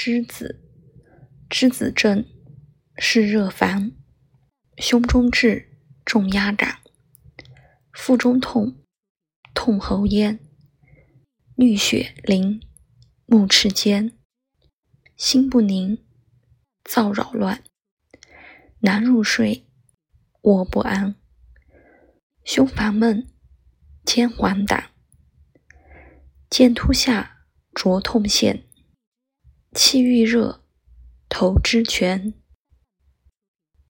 [0.00, 0.62] 栀子，
[1.50, 2.24] 栀子症，
[2.98, 3.96] 湿热烦，
[4.76, 6.78] 胸中滞，重压感，
[7.92, 8.80] 腹中痛，
[9.54, 10.38] 痛喉咽，
[11.56, 12.62] 衄血淋，
[13.26, 14.16] 目赤坚，
[15.16, 15.98] 心不宁，
[16.84, 17.64] 躁扰乱，
[18.82, 19.66] 难入睡，
[20.42, 21.16] 卧不安，
[22.44, 23.26] 胸烦闷，
[24.04, 24.90] 肩黄疸，
[26.48, 28.67] 剑突下，灼痛现。
[29.72, 30.60] 气郁热，
[31.28, 32.32] 头之泉。